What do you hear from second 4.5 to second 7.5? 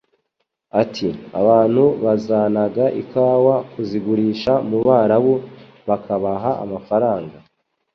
mu Barabu bakabaha amafaranga;